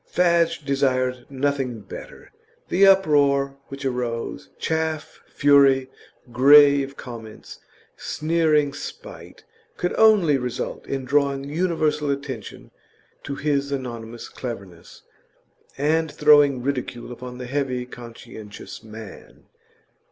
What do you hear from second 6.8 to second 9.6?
comments, sneering spite